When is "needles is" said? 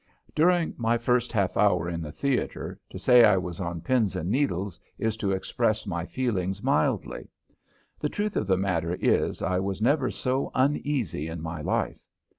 4.31-5.15